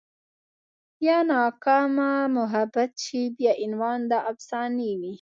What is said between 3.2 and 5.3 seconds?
بيا عنوان د افسانې وي